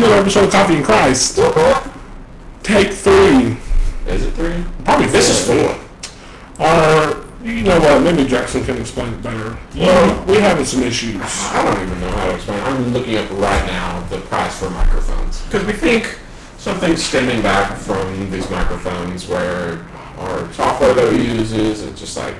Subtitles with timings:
[0.00, 1.36] another episode of Coffee and Christ.
[2.62, 3.56] Take three.
[4.06, 4.64] Is it three?
[4.84, 5.76] Probably This is four.
[6.58, 9.58] Or, you know what, maybe Jaxon can explain it better.
[9.76, 11.20] Well- we're having some issues.
[11.22, 12.62] I don't even know how to explain.
[12.62, 16.18] I'm looking up right now the price for microphones because we think
[16.58, 19.84] something's stemming back from these microphones where
[20.18, 22.36] our software that we use is it just like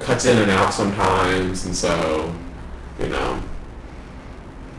[0.00, 2.32] cuts in and out sometimes, and so
[3.00, 3.40] you know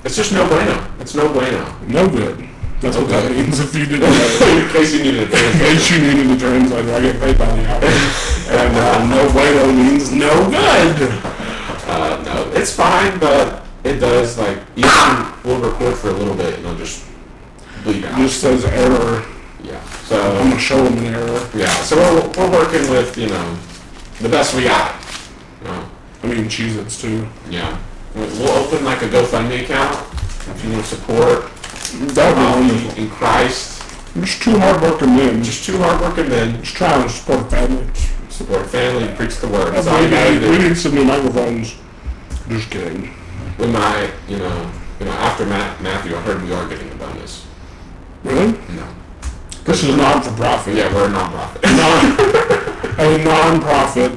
[0.04, 0.75] it's just no bueno.
[0.99, 1.75] It's no bueno.
[1.88, 2.49] No good.
[2.81, 4.59] That's what that means if you didn't know.
[4.59, 5.63] In case you needed a In translator.
[5.63, 7.81] case you needed a translator, I get paid by the hour.
[8.53, 11.09] And uh, no bueno means no good.
[11.88, 14.84] Uh, no, it's fine, but it does like you
[15.45, 17.05] we'll record for a little bit and it'll just
[17.83, 18.17] bleed out.
[18.17, 19.23] Just says error.
[19.63, 19.81] Yeah.
[20.05, 21.49] So I'm gonna show them an error.
[21.55, 21.72] yeah.
[21.83, 23.58] So we're, we're working with you know
[24.20, 25.02] the best we got.
[25.61, 25.89] You know,
[26.23, 27.27] I mean, Cheez-Its too.
[27.49, 27.80] yeah.
[28.16, 29.95] We'll open like a GoFundMe account
[30.49, 31.49] if you want to support
[32.16, 32.98] That um, one.
[32.98, 33.81] in Christ.
[34.20, 35.44] Just two hardworking men.
[35.44, 37.86] Just, two hardworking men just trying to support family.
[38.30, 39.73] support family, and preach the word.
[39.73, 40.50] That's all We gotta need, do.
[40.52, 41.75] we need some new microphones.
[42.50, 43.11] Just kidding.
[43.58, 46.95] We might, you know, you know, after Ma- Matthew, I heard we are getting a
[46.95, 47.45] bonus.
[48.23, 48.52] Really?
[48.75, 48.88] No.
[49.66, 50.75] This is a non for profit.
[50.75, 51.64] Yeah, we're a nonprofit.
[51.64, 54.11] Non, a non-profit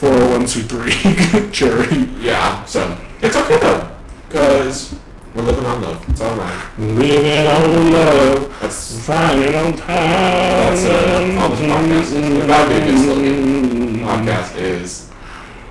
[0.00, 2.08] 401c3 charity.
[2.20, 3.90] Yeah, so it's okay though,
[4.28, 4.94] because
[5.34, 6.08] we're living on love.
[6.10, 6.68] It's all right.
[6.78, 9.86] Living on love, That's finding on time.
[9.88, 12.46] That's, uh, all this podcast is.
[12.46, 13.98] That'd be a good slogan.
[14.00, 15.10] podcast is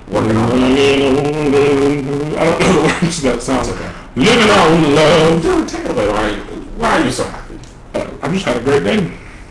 [0.08, 0.60] working on love.
[0.60, 3.60] I don't know the words to that song.
[3.60, 3.92] It's okay.
[4.16, 5.42] Living on love.
[5.42, 6.08] Dude, take it away.
[6.08, 6.42] Why are you,
[6.76, 7.58] why are you so happy?
[7.94, 9.00] Uh, I just had a great day.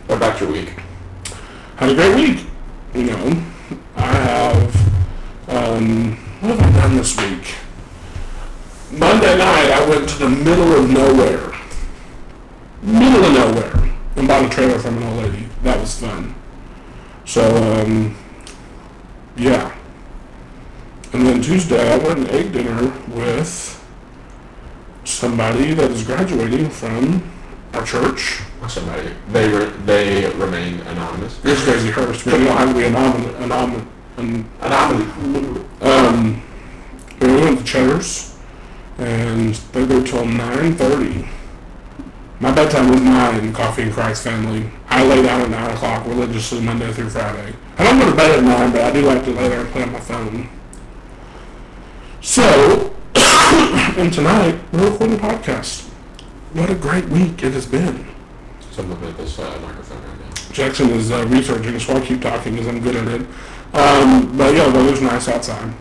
[0.07, 0.73] What about your week?
[1.77, 2.45] Had a great week.
[2.93, 3.43] You know,
[3.97, 7.55] I have, um, what have I done this week?
[8.91, 11.51] Monday night, I went to the middle of nowhere.
[12.81, 13.95] Middle of nowhere.
[14.15, 15.47] And bought a trailer from an old lady.
[15.63, 16.35] That was fun.
[17.25, 17.43] So,
[17.81, 18.15] um,
[19.35, 19.75] yeah.
[21.13, 23.83] And then Tuesday, I went and ate dinner with
[25.03, 27.29] somebody that is graduating from
[27.73, 28.41] our church.
[28.67, 29.09] Somebody.
[29.31, 31.37] They re- they remain anonymous.
[31.37, 32.25] This crazy Hurst.
[32.25, 33.35] We don't have to be anonymous.
[33.43, 35.65] anonymous an, Anonymous.
[35.81, 36.41] um,
[37.21, 38.37] we went to Cheddar's,
[38.97, 41.27] and they go till 9.30.
[42.39, 44.69] My bedtime was 9, Coffee and Christ family.
[44.89, 47.55] I lay down at 9 o'clock religiously Monday through Friday.
[47.77, 49.69] I don't go to bed at 9, but I do like to lay there and
[49.69, 50.49] play on my phone.
[52.21, 55.87] So, and tonight, we're recording a podcast.
[56.53, 58.07] What a great week it has been.
[58.77, 60.29] So I'm looking at this uh, microphone right now.
[60.53, 63.21] Jaxon is uh, researching, so I'll keep talking because I'm good at it.
[63.73, 65.73] Um, but yeah, the weather's nice outside,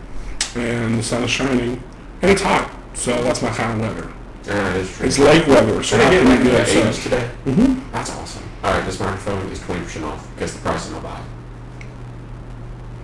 [0.55, 1.83] and the sun is shining,
[2.23, 4.11] and it's hot, so that's my kind of weather.
[4.45, 5.05] Yeah, it is true.
[5.05, 6.87] It's lake weather, so I get like be the upset.
[6.87, 7.29] age today?
[7.45, 7.91] Mm-hmm.
[7.91, 8.43] That's awesome.
[8.63, 10.27] All right, this microphone is 20% off.
[10.39, 11.21] Guess the price and I'll buy.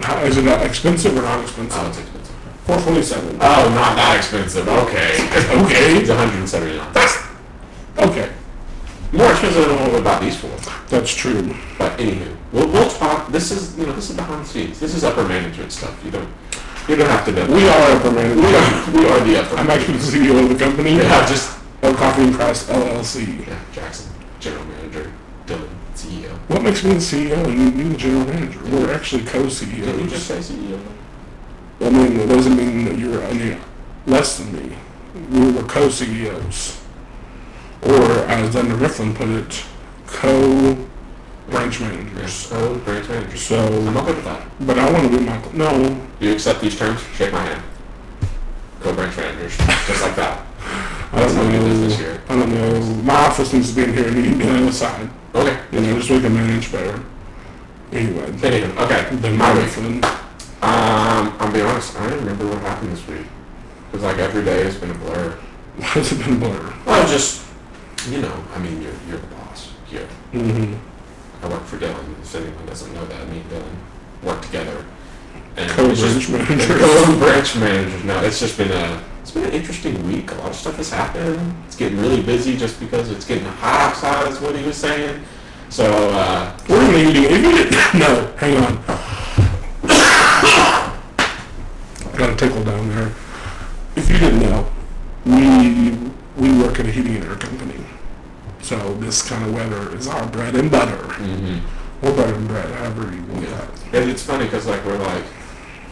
[0.01, 1.79] How, is it uh, expensive or not expensive?
[1.79, 2.35] Oh, it's expensive.
[2.65, 3.35] Four twenty-seven.
[3.35, 4.67] Oh, not that expensive.
[4.67, 5.13] Okay.
[5.65, 5.97] Okay.
[5.99, 6.93] It's 179.
[6.93, 7.17] That's
[7.99, 8.31] okay.
[9.13, 10.50] More expensive than what we bought these for.
[10.90, 11.56] That's true.
[11.78, 13.31] But anywho, we'll, we'll talk.
[13.31, 14.79] This is you know this is behind the scenes.
[14.79, 16.03] This is upper management stuff.
[16.03, 16.28] You don't
[16.90, 17.46] you don't have to know.
[17.46, 19.56] We are upper we are we are the upper.
[19.56, 20.96] I'm actually the CEO of the company.
[20.96, 23.47] yeah, just of Coffee and Christ LLC.
[23.47, 23.59] yeah.
[23.72, 24.09] Jaxon,
[24.40, 25.13] general manager.
[25.46, 26.31] Dylan, CEO.
[26.47, 28.63] What makes me the CEO and you, you the general manager?
[28.63, 29.85] We're actually co-CEOs.
[29.85, 30.79] Did you just say CEO?
[31.81, 33.57] I mean, it doesn't mean that you're any
[34.07, 34.75] less than me.
[35.29, 36.82] We were co-CEOs.
[37.85, 39.63] Or, as Dunder Mifflin put it,
[40.07, 42.49] co-branch managers.
[42.51, 43.29] Oh, branch manager.
[43.31, 44.47] I'm So, okay with that.
[44.61, 47.01] but I want to be my, no, Do you accept these terms?
[47.16, 47.63] Shake my hand.
[48.81, 50.45] Co-branch managers, just like that.
[51.11, 52.22] I don't how we do business know, here.
[52.29, 54.49] I don't know, my office needs to be in here and you need to be
[54.49, 55.09] on the side.
[55.35, 55.59] Okay.
[55.72, 57.03] You know, just so we can manage better.
[57.91, 59.16] Anyway, Anyway, okay.
[59.17, 59.53] then My.
[59.53, 60.03] Mifflin.
[60.63, 61.95] Um, I'll be honest.
[61.99, 63.27] I don't remember what happened this week.
[63.91, 65.38] Cause like every day has been a blur.
[65.77, 66.73] Why has it been blurred?
[66.85, 67.42] Well, just
[68.08, 70.08] you know, I mean, you're you're the boss here.
[70.32, 70.76] Mm-hmm.
[71.44, 72.20] I work for Dylan.
[72.22, 73.76] If anyone doesn't know that, me and Dylan
[74.23, 74.85] work together.
[75.55, 76.78] And Co-branch manager.
[76.79, 78.03] Co-branch managers.
[78.03, 80.32] No, it's just been a it's been an interesting week.
[80.32, 81.55] A lot of stuff has happened.
[81.66, 84.32] It's getting really busy just because it's getting hot outside.
[84.32, 85.23] Is what he was saying.
[85.70, 87.23] So uh, We're meeting.
[87.23, 88.84] If you didn't, no, hang on.
[92.17, 93.11] Got a tickle down there.
[93.96, 94.67] If you didn't know,
[95.26, 97.84] we we work at a heating and air company.
[98.62, 100.97] So this kind of weather is our bread and butter.
[101.20, 101.59] mhm.
[102.02, 103.50] Or butter and bread, however you want Yeah.
[103.91, 104.02] that.
[104.02, 105.24] And it's funny because like we're like,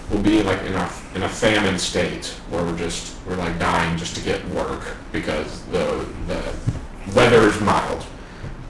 [0.09, 3.97] we'll be like in a in a famine state where we're just we're like dying
[3.97, 6.41] just to get work because the the
[7.15, 8.05] weather is mild.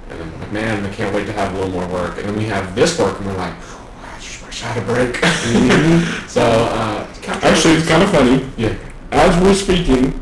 [0.09, 2.17] And then we're like, man, I can't wait to have a little more work.
[2.17, 4.85] And then we have this work, and we're like, I just wish I had a
[4.85, 5.15] break.
[6.27, 7.07] so uh,
[7.41, 8.45] Actually, it's kind of funny.
[8.57, 8.75] yeah.
[9.11, 10.20] As we're speaking,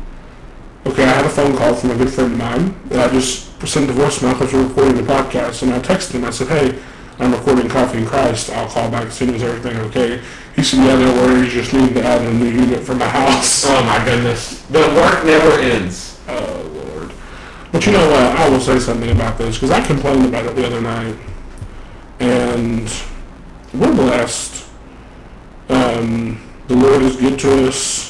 [0.90, 3.46] okay, I had a phone call from a good friend of mine that I just
[3.66, 6.24] sent a voicemail because we're recording the podcast, and I texted him.
[6.24, 6.78] I said, "Hey,
[7.18, 8.50] I'm recording Coffee and Christ.
[8.50, 10.20] I'll call back as soon as everything okay."
[10.56, 11.52] He said, "Yeah, no worries.
[11.52, 15.24] Just need to add a new unit for my house." Oh my goodness, the work
[15.24, 16.18] never ends.
[16.28, 17.12] Oh Lord!
[17.72, 18.22] But you know what?
[18.22, 21.16] I will say something about this because I complained about it the other night,
[22.18, 22.90] and
[23.74, 24.66] we're blessed.
[25.68, 28.09] Um, the Lord is good to us,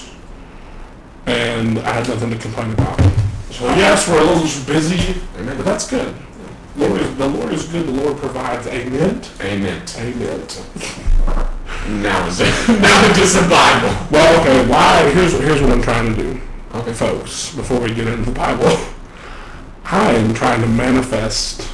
[1.31, 2.99] and I had nothing to complain about.
[3.51, 5.57] So yes, we're a little busy, Amen.
[5.57, 6.15] but that's good.
[6.77, 7.87] Lord is, the Lord is good.
[7.87, 8.67] The Lord provides.
[8.67, 9.23] Amen.
[9.41, 9.83] Amen.
[9.97, 10.47] Amen.
[12.03, 12.55] Now is it?
[12.83, 13.95] now it is the Bible.
[14.11, 14.69] Well, okay.
[14.69, 15.11] Why?
[15.11, 16.41] Here's here's what I'm trying to do.
[16.75, 18.77] Okay, folks, before we get into the Bible,
[19.85, 21.69] I am trying to manifest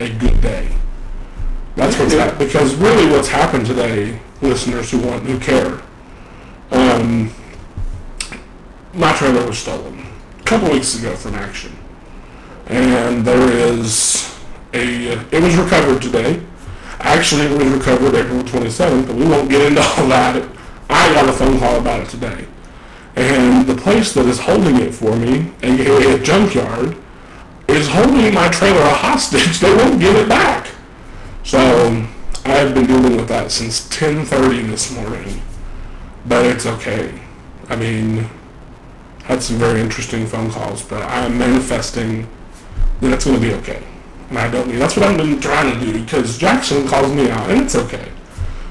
[0.00, 0.68] a good day.
[1.76, 2.38] That's what's happened.
[2.38, 5.80] Because really what's happened today, listeners who want, who care,
[6.72, 7.32] um,
[8.96, 10.06] my trailer was stolen
[10.40, 11.76] a couple weeks ago from Action.
[12.66, 14.34] And there is
[14.72, 16.42] a, it was recovered today.
[16.98, 20.48] Actually, it was recovered April 27th, but we won't get into all that.
[20.88, 22.46] I got a phone call about it today.
[23.16, 26.96] And the place that is holding it for me, aka a junkyard,
[27.68, 29.60] is holding my trailer a hostage.
[29.60, 30.68] They won't give it back.
[31.44, 31.58] So
[32.44, 35.42] I have been dealing with that since 10:30 this morning,
[36.26, 37.20] but it's okay.
[37.68, 38.28] I mean,
[39.26, 42.28] had some very interesting phone calls, but I'm manifesting
[43.00, 43.82] that it's going to be okay,
[44.28, 44.76] and I don't need.
[44.76, 48.12] That's what I've been trying to do because Jaxon calls me out, and it's okay.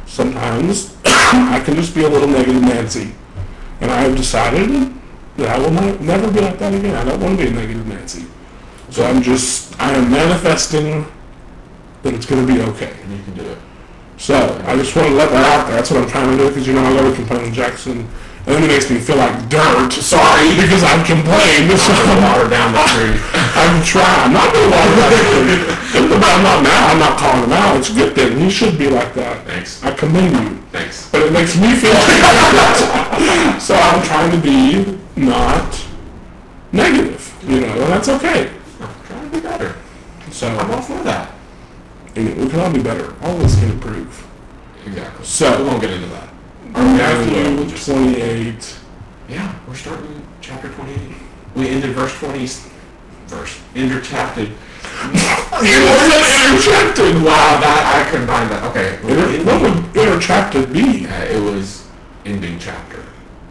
[0.05, 3.13] Sometimes I can just be a little negative Nancy,
[3.81, 4.93] and I have decided
[5.35, 6.95] that I will not, never be like that again.
[6.95, 8.25] I don't want to be a negative Nancy.
[8.89, 11.05] So I'm just, I am manifesting
[12.03, 12.95] that it's going to be okay.
[13.03, 13.57] And you can do it.
[14.17, 15.75] So I just want to let that out there.
[15.75, 18.07] That's what I'm trying to do because you know I love to complain with Jaxon,
[18.45, 19.91] and then it makes me feel like dirt.
[19.91, 21.73] Sorry because I've complained.
[21.81, 21.89] So
[22.21, 23.17] Water down the truth.
[23.57, 24.29] I'm trying.
[24.29, 25.75] I'm not to water that tree.
[25.97, 26.87] I'm not now.
[26.93, 27.77] I'm not calling him out.
[27.77, 28.37] It's a good thing.
[28.37, 29.45] He should be like that.
[29.47, 29.83] Thanks.
[29.83, 30.61] I commend you.
[30.71, 31.09] Thanks.
[31.09, 33.57] But it makes me feel like that.
[33.59, 35.83] So I'm trying to be not
[36.71, 38.51] negative, you know, and that's okay.
[38.79, 39.75] I'm trying to be better.
[40.29, 41.33] So I'm all for that.
[42.15, 43.15] know, we can all be better.
[43.23, 44.27] All of us can improve.
[44.85, 45.25] Exactly.
[45.25, 46.34] So- we won't get into that.
[46.73, 48.79] Or we will, Matthew 28.
[49.29, 50.99] Yeah, we're starting chapter 28.
[51.55, 52.47] We ended verse 20.
[53.27, 53.61] Verse.
[53.75, 54.49] Interchapted.
[54.49, 56.05] You were
[56.47, 57.15] interchapted.
[57.23, 58.63] Wow, that I combined that.
[58.69, 58.95] Okay.
[59.03, 61.07] Inter- what would interchapted be?
[61.07, 61.87] Uh, it was
[62.25, 63.03] ending chapter,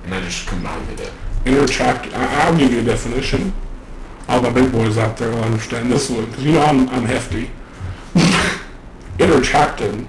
[0.05, 1.13] and I just combined it.
[1.45, 2.15] Interchapted.
[2.15, 3.53] I- I'll give you a definition.
[4.29, 7.05] All the big boys out there will understand this one because you know I'm, I'm
[7.05, 7.51] hefty.
[9.19, 10.07] interchapted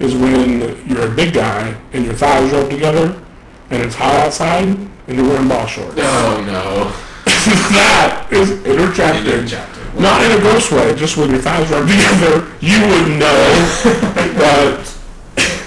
[0.00, 3.22] is when you're a big guy and your thighs rub together
[3.70, 5.94] and it's hot outside and you're wearing ball shorts.
[5.98, 6.92] Oh no.
[7.72, 9.26] that is interchapted.
[9.26, 10.00] Interchapted.
[10.00, 13.70] Not in a gross way, just when your thighs rub together, you wouldn't know.
[14.36, 15.00] but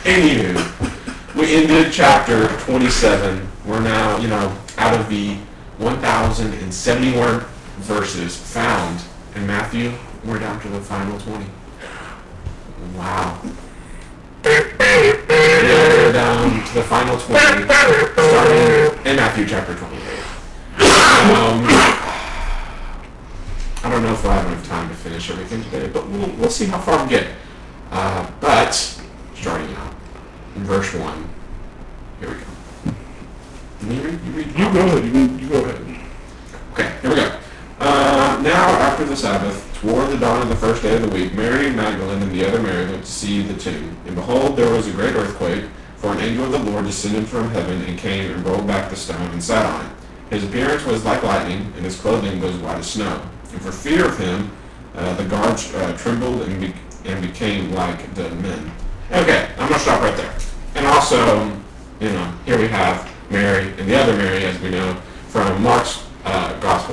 [0.03, 3.47] Anywho, we ended chapter 27.
[3.65, 5.35] We're now, you know, out of the
[5.77, 7.39] 1,071
[7.77, 9.01] verses found
[9.35, 9.93] in Matthew,
[10.25, 11.45] we're down to the final 20.
[12.97, 13.41] Wow.
[14.43, 19.93] We're down to the final 20, starting in Matthew chapter 28.
[20.79, 21.63] Um,
[23.83, 26.49] I don't know if we'll have enough time to finish everything today, but we'll, we'll
[26.49, 27.27] see how far we get.
[27.91, 28.71] Uh, but,
[29.35, 29.93] starting out,
[30.57, 31.29] in verse 1,
[32.19, 33.95] here we go.
[33.95, 34.19] You read?
[34.25, 34.47] You read?
[34.47, 35.05] you go ahead.
[35.05, 35.81] You, you go ahead.
[36.73, 37.39] Okay, here we go.
[37.79, 41.33] Uh, now, after the Sabbath, toward the dawn of the first day of the week,
[41.33, 43.95] Mary Magdalene and the other Mary went to see the tomb.
[44.05, 45.65] And behold, there was a great earthquake,
[45.97, 48.95] for an angel of the Lord descended from heaven and came and rolled back the
[48.97, 49.91] stone and sat on it.
[50.29, 53.21] His appearance was like lightning, and his clothing was white as snow.
[53.51, 54.51] And for fear of him,
[54.95, 56.73] uh, the guards uh, trembled and, be-
[57.05, 58.71] and became like dead men.
[59.11, 60.35] Okay, I'm going to stop right there.
[60.75, 61.45] And also,
[61.99, 64.93] you know, here we have Mary and the other Mary, as we know,
[65.29, 66.02] from Mark's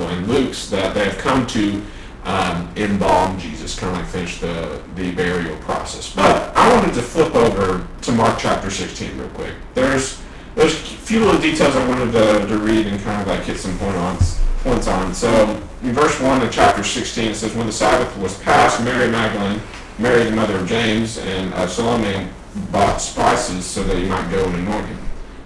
[0.09, 1.83] and Luke's, that they have come to
[2.25, 6.15] um, embalm Jesus, kind of like finish the, the burial process.
[6.15, 9.55] But I wanted to flip over to Mark chapter 16 real quick.
[9.75, 10.21] There's
[10.55, 13.57] there's a few little details I wanted to, to read and kind of like hit
[13.57, 14.19] some point on,
[14.63, 15.15] points on.
[15.15, 19.11] So in verse 1 of chapter 16 it says, When the Sabbath was passed, Mary
[19.11, 19.61] Magdalene,
[19.99, 22.29] Mary the mother of James, and uh, Salome
[22.73, 24.99] bought spices so that he might go and anoint him.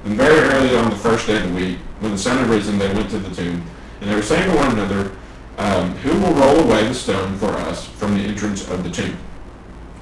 [0.04, 2.78] And very early on the first day of the week, when the sun had risen,
[2.78, 3.62] they went to the tomb,
[4.04, 5.12] and they were saying to one another,
[5.56, 9.16] um, "Who will roll away the stone for us from the entrance of the tomb?"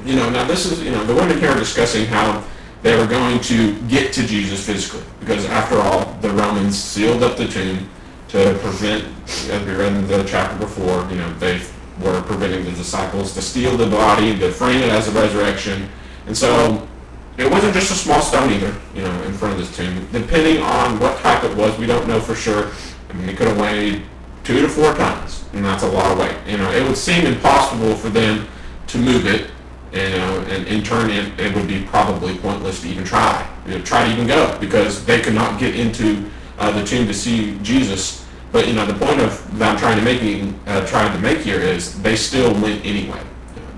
[0.05, 2.43] You know, now this is, you know, the women here are discussing how
[2.83, 7.37] they were going to get to Jesus physically, because after all, the Romans sealed up
[7.37, 7.89] the tomb
[8.31, 11.61] to prevent, as we read in the chapter before, you know, they
[12.01, 15.89] were preventing the disciples to steal the body, to frame it as a resurrection,
[16.27, 16.89] and so
[17.37, 20.09] it wasn't just a small stone either, you know, in front of this tomb.
[20.11, 22.73] Depending on what type it was, we don't know for sure.
[23.14, 24.02] Mean, it could have weighed
[24.45, 26.37] two to four tons, and that's a lot of weight.
[26.47, 28.49] You know, it would seem impossible for them
[28.88, 29.50] to move it
[29.92, 33.76] you know, and in turn it, it would be probably pointless to even try, you
[33.76, 37.14] know, try to even go because they could not get into uh, the tomb to
[37.14, 38.26] see Jesus.
[38.52, 41.38] But you know, the point of that I'm trying to make uh, trying to make
[41.38, 43.21] here is they still went anyway.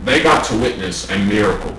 [0.05, 1.77] They got to witness a miracle,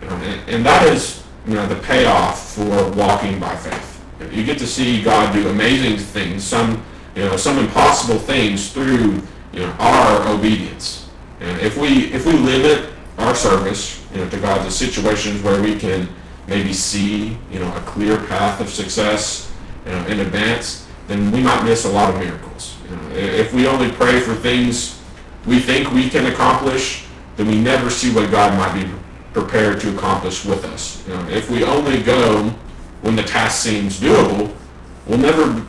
[0.00, 4.04] you know, and, and that is you know the payoff for walking by faith.
[4.32, 6.82] You get to see God do amazing things, some
[7.16, 9.20] you know some impossible things through
[9.52, 11.08] you know our obedience.
[11.40, 15.60] And if we if we limit our service, you know, to God, the situations where
[15.60, 16.08] we can
[16.46, 19.52] maybe see, you know, a clear path of success,
[19.84, 22.76] you know, in advance, then we might miss a lot of miracles.
[22.88, 25.00] You know, if we only pray for things
[25.46, 27.04] we think we can accomplish,
[27.36, 28.90] then we never see what God might be
[29.32, 31.06] prepared to accomplish with us.
[31.06, 32.48] You know, if we only go
[33.02, 34.52] when the task seems doable,
[35.06, 35.64] we'll never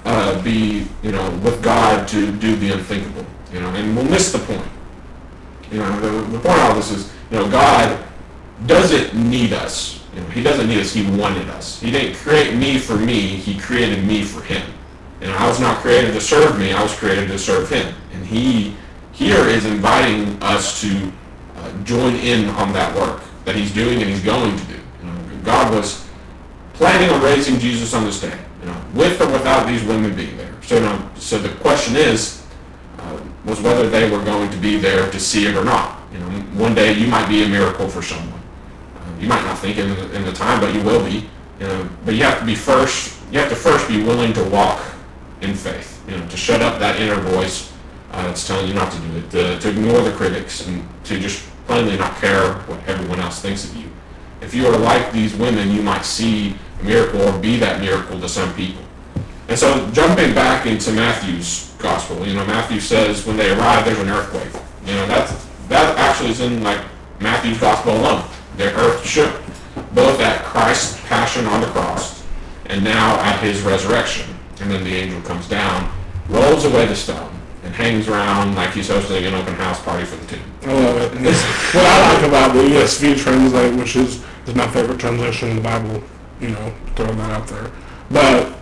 [0.47, 3.25] be, you know, with God to do the unthinkable.
[3.53, 4.67] You know, and we'll miss the point.
[5.71, 8.03] You know, the, the point of all this is you know, God
[8.65, 10.03] doesn't need us.
[10.13, 10.93] You know, he doesn't need us.
[10.93, 11.79] He wanted us.
[11.79, 13.19] He didn't create me for me.
[13.19, 14.63] He created me for him.
[15.21, 16.73] And I was not created to serve me.
[16.73, 17.93] I was created to serve him.
[18.13, 18.75] And he
[19.11, 21.11] here is inviting us to
[21.55, 24.79] uh, join in on that work that he's doing and he's going to do.
[25.01, 26.07] You know, God was
[26.73, 28.37] planning on raising Jesus on this day,
[28.93, 30.53] with or without these women being there.
[30.61, 32.43] So, know, so the question is,
[32.99, 36.01] uh, was whether they were going to be there to see it or not.
[36.11, 38.41] You know, one day you might be a miracle for someone.
[38.95, 41.29] Uh, you might not think in the, in the time, but you will be.
[41.59, 43.19] You know, but you have to be first.
[43.31, 44.81] You have to first be willing to walk
[45.41, 46.03] in faith.
[46.07, 47.71] You know, to shut up that inner voice
[48.11, 51.19] uh, that's telling you not to do it, to, to ignore the critics, and to
[51.19, 53.89] just plainly not care what everyone else thinks of you.
[54.41, 58.29] If you are like these women, you might see miracle or be that miracle to
[58.29, 58.83] some people.
[59.47, 63.99] And so, jumping back into Matthew's gospel, you know, Matthew says when they arrive, there's
[63.99, 64.51] an earthquake.
[64.85, 66.81] You know, that's that actually is in like
[67.19, 68.23] Matthew's gospel alone.
[68.57, 69.33] The earth shook,
[69.93, 72.17] both at Christ's passion on the cross
[72.65, 74.33] and now at his resurrection.
[74.59, 75.91] And then the angel comes down,
[76.29, 77.31] rolls away the stone,
[77.63, 80.51] and hangs around like he's hosting an open house party for the tomb.
[80.63, 81.21] I love it.
[81.75, 85.61] what I like about the ESV translate, which is, is my favorite translation in the
[85.61, 86.03] Bible,
[86.39, 87.71] you know, throwing that out there.
[88.09, 88.53] But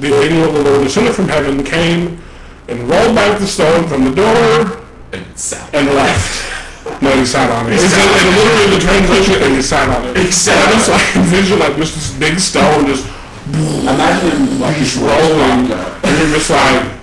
[0.00, 2.20] the angel of the Lord descended from heaven, came,
[2.68, 5.74] and rolled back the stone from the door and sat.
[5.74, 7.02] And left.
[7.02, 7.78] No, he sat on it.
[7.78, 10.16] He it's sat in literally the translation, and he sat on it.
[10.16, 13.06] He sat I just like envision like just this big stone just.
[13.42, 16.94] Imagine like he's rolling, and you're just like,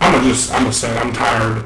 [0.00, 1.04] I'm a just, I'm a set.
[1.04, 1.64] I'm tired.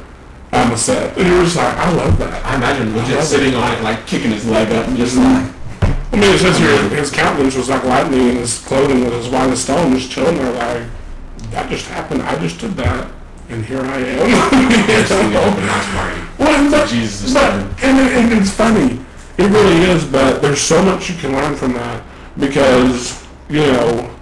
[0.52, 1.16] I'm a set.
[1.16, 2.44] And you're just like, I love that.
[2.44, 5.46] I imagine legit sitting on it, like kicking his leg up, and just mm-hmm.
[5.46, 5.59] like.
[6.12, 9.28] I mean, it says here his countenance was like lightning, and his clothing was as
[9.28, 10.88] white as stone, just chilling there, like
[11.50, 12.22] that just happened.
[12.22, 13.10] I just did that
[13.50, 14.18] and here I am.
[16.38, 17.52] well, but, Jesus but,
[17.82, 19.00] and, and it's funny.
[19.38, 22.04] It really is, but there's so much you can learn from that
[22.38, 24.14] because, you know,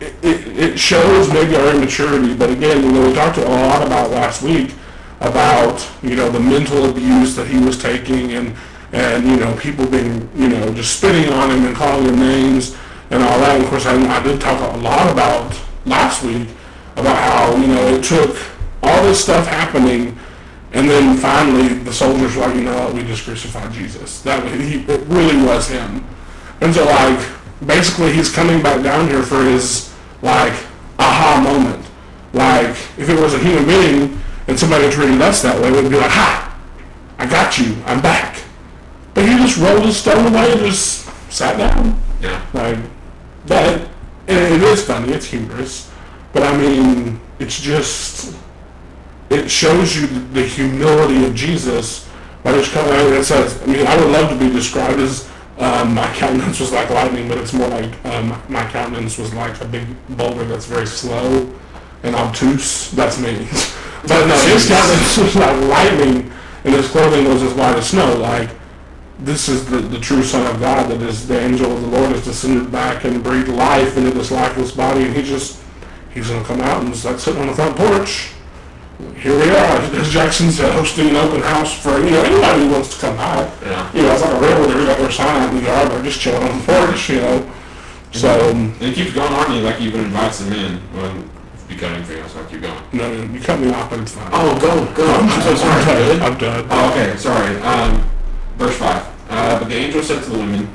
[0.00, 2.34] it, it, it shows maybe our immaturity.
[2.34, 4.74] But again, you know, we talked a lot about last week
[5.20, 8.56] about, you know, the mental abuse that he was taking and,
[8.94, 12.76] and you know, people being, you know, just spitting on him and calling him names
[13.10, 13.60] and all that.
[13.60, 16.48] Of course, I, I did talk a lot about last week
[16.96, 18.36] about how, you know, it took
[18.84, 20.16] all this stuff happening
[20.72, 24.22] and then finally the soldiers were like, you know we just crucified Jesus.
[24.22, 26.04] That he, it really was him.
[26.60, 27.28] And so like,
[27.66, 30.52] basically he's coming back down here for his like
[30.98, 31.84] aha moment.
[32.32, 35.96] Like if it was a human being and somebody treated us that way, we'd be
[35.96, 36.58] like, ha,
[37.18, 38.33] I got you, I'm back.
[39.14, 42.00] But he just rolled his stone away and just sat down.
[42.20, 42.44] Yeah.
[42.52, 42.78] Like,
[43.46, 43.88] but
[44.26, 45.90] and it is funny, it's humorous.
[46.32, 48.36] But I mean, it's just,
[49.30, 52.08] it shows you the humility of Jesus
[52.42, 54.98] by just coming out and it says, I mean, I would love to be described
[55.00, 55.28] as
[55.58, 59.60] um, my countenance was like lightning, but it's more like um, my countenance was like
[59.60, 61.52] a big boulder that's very slow
[62.02, 62.90] and obtuse.
[62.90, 63.46] That's me.
[64.02, 66.32] but no, his countenance was like lightning,
[66.64, 68.16] and his clothing was as white as snow.
[68.16, 68.50] Like
[69.20, 72.10] this is the, the true Son of God, that is the angel of the Lord
[72.10, 75.62] has descended back and breathed life into this lifeless body, and he just,
[76.12, 78.32] he's going to come out and just like sitting on the front porch.
[79.16, 82.72] Here we are, as Jaxon said, hosting an open house for, you know, anybody who
[82.72, 83.50] wants to come by.
[83.62, 83.92] Yeah.
[83.92, 86.02] You know, it's like a realtor, they got their sign out in the yard, they're
[86.02, 87.52] just chilling on the porch, you know.
[88.12, 89.50] So, um, And it keeps going on.
[89.50, 90.80] He like you even invites them in.
[91.54, 92.82] If you got anything else, I'll keep going.
[92.92, 94.30] no, no, you cut me off, but it's fine.
[94.32, 95.04] Oh, go, go.
[95.12, 95.82] I'm so sorry.
[95.82, 96.22] I'm done.
[96.22, 96.66] I'm done.
[96.70, 97.56] Oh, okay, sorry.
[97.62, 98.08] Um,
[98.56, 99.14] verse 5.
[99.28, 100.68] Uh, but the angel said to the women,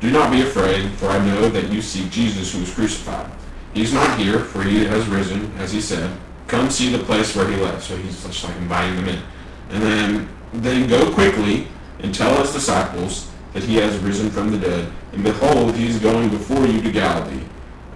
[0.00, 3.30] Do not be afraid, for I know that you seek Jesus who was crucified.
[3.72, 6.16] He is not here, for he has risen, as he said.
[6.46, 7.78] Come see the place where he lay.
[7.80, 9.22] So he's just like inviting them in.
[9.70, 11.66] And then, then go quickly
[12.00, 14.92] and tell his disciples that he has risen from the dead.
[15.12, 17.42] And behold, he is going before you to Galilee.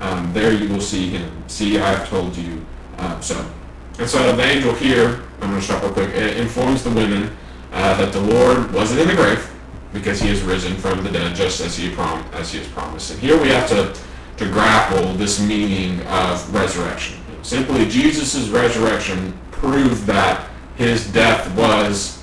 [0.00, 1.30] Um, there you will see him.
[1.48, 2.64] See, I have told you.
[2.96, 3.50] Uh, so,
[3.98, 7.36] and so the angel here, I'm going to stop real quick, informs the women
[7.72, 9.50] uh, that the Lord wasn't in the grave
[9.92, 13.10] because he is risen from the dead just as he, prom- as he has promised.
[13.10, 13.94] And here we have to,
[14.36, 17.18] to grapple this meaning of resurrection.
[17.42, 22.22] Simply, Jesus' resurrection proved that his death was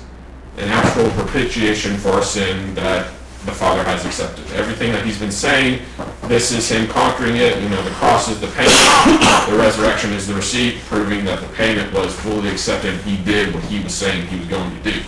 [0.56, 3.12] an actual propitiation for sin that
[3.44, 4.44] the Father has accepted.
[4.52, 5.80] Everything that he's been saying,
[6.24, 7.62] this is him conquering it.
[7.62, 11.48] You know, the cross is the payment, the resurrection is the receipt, proving that the
[11.54, 12.94] payment was fully accepted.
[13.02, 15.00] He did what he was saying he was going to do.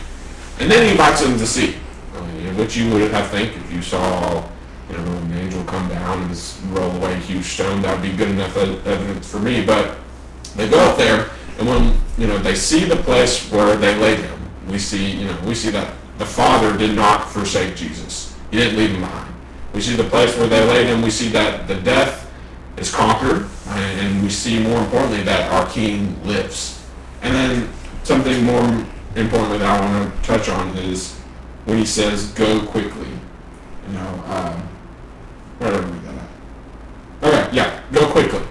[0.61, 1.77] And then he invites them to see,
[2.57, 4.45] what you would have think if you saw,
[4.91, 7.81] you know, an angel come down and just roll away a huge stone.
[7.83, 9.65] That would be good enough evidence for me.
[9.65, 9.97] But
[10.57, 14.19] they go up there, and when you know they see the place where they laid
[14.19, 18.37] him, we see, you know, we see that the Father did not forsake Jesus.
[18.51, 19.33] He didn't leave him behind.
[19.73, 21.03] We see the place where they laid him.
[21.03, 22.29] We see that the death
[22.77, 26.85] is conquered, and we see more importantly that our King lives.
[27.23, 27.69] And then
[28.03, 31.17] something more importantly that I want to touch on is
[31.65, 33.09] when he says, "Go quickly."
[33.87, 34.69] You know, um,
[35.59, 37.29] where did I read that at?
[37.29, 38.43] Okay, yeah, go quickly.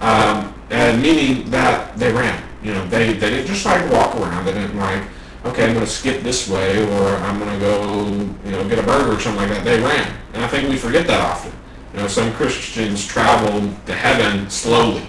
[0.00, 2.42] Um, and meaning that they ran.
[2.62, 4.44] You know, they, they didn't just like walk around.
[4.44, 5.02] They didn't like,
[5.44, 8.10] okay, I'm going to skip this way or I'm going to go,
[8.44, 9.64] you know, get a burger or something like that.
[9.64, 10.16] They ran.
[10.32, 11.52] And I think we forget that often.
[11.92, 15.06] You know, some Christians travel to heaven slowly.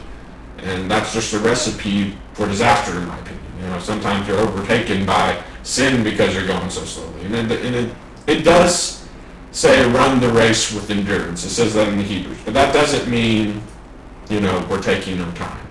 [0.58, 3.45] And that's just a recipe for disaster, in my opinion.
[3.66, 7.26] You know, sometimes you're overtaken by sin because you're going so slowly.
[7.26, 7.96] And it, and it,
[8.28, 9.08] it does
[9.52, 11.44] say run the race with endurance.
[11.44, 12.38] It says that in the Hebrews.
[12.46, 13.64] But that doesn't mean,
[14.30, 15.66] you know, we're taking our time.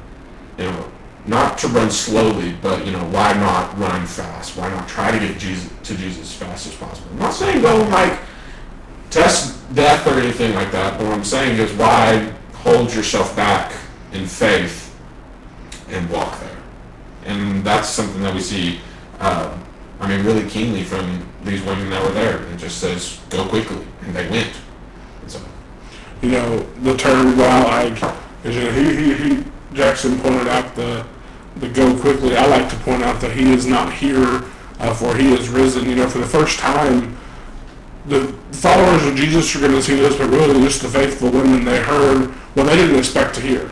[0.59, 0.92] You know,
[1.26, 4.57] not to run slowly, but, you know, why not run fast?
[4.57, 7.09] Why not try to get Jesus, to Jesus as fast as possible?
[7.12, 8.18] I'm not saying go like
[9.11, 13.72] test death or anything like that, but what I'm saying is why hold yourself back
[14.12, 14.98] in faith
[15.90, 16.54] and walk there.
[17.24, 18.80] And that's something that we see,
[19.20, 19.64] um,
[20.00, 22.42] I mean, really keenly from these women that were there.
[22.52, 24.52] It just says, go quickly, and they went.
[25.22, 25.40] And so,
[26.22, 28.02] you know, the term "wow," like,
[28.44, 31.04] is, you know, he, he, he, Jaxon pointed out the,
[31.56, 32.37] the go quickly.
[32.37, 34.44] I like to point out that he is not here,
[34.78, 35.88] uh, for he is risen.
[35.88, 37.16] You know, for the first time,
[38.06, 41.64] the followers of Jesus are going to see this, but really just the faithful women,
[41.64, 43.70] they heard what they didn't expect to hear.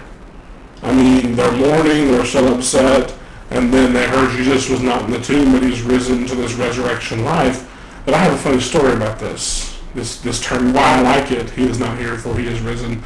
[0.82, 3.14] I mean, they're mourning, they're so upset,
[3.54, 6.54] and then they heard Jesus was not in the tomb, but he's risen to this
[6.54, 7.68] resurrection life.
[8.04, 9.78] But I have a funny story about this.
[9.94, 13.02] This this term, why I like it, he is not here, for he is risen.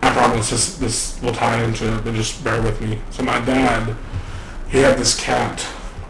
[0.00, 3.00] I promise this this will tie into it, but just bear with me.
[3.10, 3.96] So my dad,
[4.68, 5.60] he had this cat.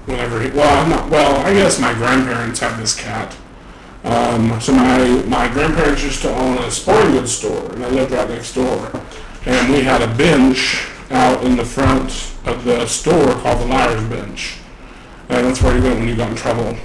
[0.06, 1.40] Whenever he, well, not well.
[1.46, 3.34] I guess my grandparents had this cat.
[4.04, 8.12] Um, so my my grandparents used to own a sporting goods store, and I lived
[8.12, 9.02] right next door.
[9.46, 14.02] And we had a bench out in the front of the store called the Liar's
[14.08, 14.58] Bench,
[15.28, 16.76] and that's where you went when you got in trouble.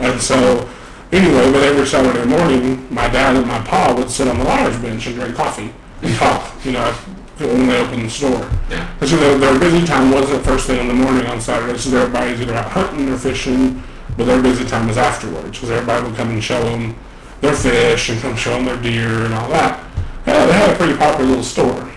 [0.00, 0.68] And so,
[1.12, 4.78] anyway, but every Saturday morning, my dad and my pa would sit on the Liar's
[4.78, 6.52] Bench and drink coffee and talk.
[6.64, 6.92] You know,
[7.38, 8.50] when they opened the store.
[8.68, 8.98] yeah.
[9.00, 12.40] So their, their busy time wasn't first thing in the morning on Saturday, so everybody's
[12.40, 13.82] either out hunting or fishing,
[14.16, 16.96] but their busy time was afterwards, because everybody would come and show them
[17.40, 19.84] their fish and come show them their deer and all that.
[20.26, 21.88] Yeah, they had a pretty popular little store.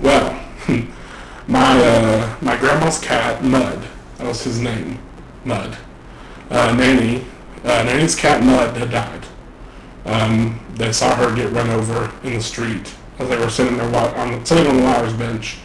[0.00, 0.39] Well,
[1.50, 3.82] my uh, my grandma's cat, Mud,
[4.18, 4.98] that was his name,
[5.44, 5.76] Mud.
[6.48, 7.24] Uh, Nanny,
[7.64, 9.26] uh, Nanny's cat Mud had died.
[10.04, 13.86] Um, they saw her get run over in the street as they were sitting there
[14.16, 15.58] on the, sitting on the liar's bench.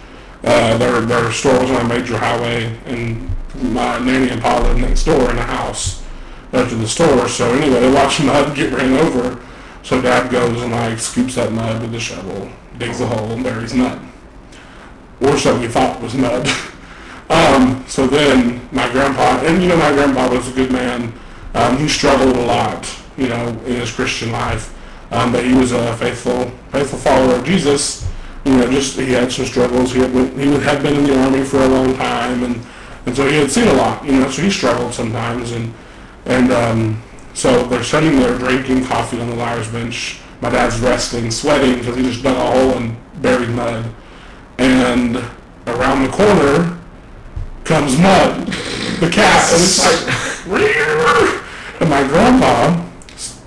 [0.43, 3.29] Uh, their their store was on a major highway, and
[3.71, 6.03] my nanny and pa lived next door in a house
[6.51, 7.27] next to the store.
[7.27, 9.39] So anyway, they watched Mud get ran over.
[9.83, 13.43] So Dad goes and like scoops up mud with a shovel, digs a hole, and
[13.43, 14.01] buries Mud.
[15.21, 16.47] Or so we thought was Mud.
[17.29, 21.13] um, so then my grandpa, and you know my grandpa was a good man.
[21.53, 22.85] Um, he struggled a lot
[23.17, 24.71] you know, in his Christian life.
[25.11, 28.09] Um, but he was a faithful, faithful follower of Jesus.
[28.43, 29.91] You know, just he had some struggles.
[29.91, 32.65] He had been, he had been in the army for a long time, and
[33.05, 34.03] and so he had seen a lot.
[34.05, 35.73] You know, so he struggled sometimes, and
[36.25, 40.19] and um, so they're sitting there drinking coffee on the liar's bench.
[40.41, 43.85] My dad's resting, sweating because he just dug a hole and buried mud.
[44.57, 45.17] And
[45.67, 46.79] around the corner
[47.65, 48.47] comes Mud,
[48.99, 49.79] the cat, and it's
[50.47, 52.85] like, and my grandpa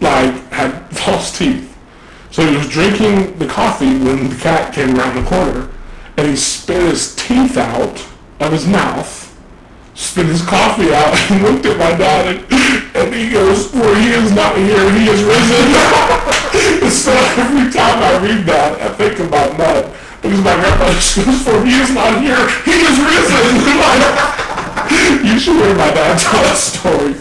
[0.01, 1.77] like had false teeth.
[2.31, 5.71] So he was drinking the coffee when the cat came around the corner,
[6.17, 8.05] and he spit his teeth out
[8.41, 9.37] of his mouth,
[9.95, 14.11] spit his coffee out, and looked at my dad, and, and he goes, "For he
[14.11, 19.57] is not here; he is risen." so every time I read that, I think about
[19.57, 19.98] Mud
[20.29, 23.49] because my grandpa "For he is not here; he is risen."
[25.25, 27.15] you should hear my dad tell that story.